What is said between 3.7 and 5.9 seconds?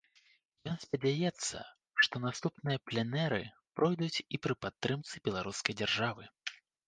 пройдуць і пры падтрымцы беларускай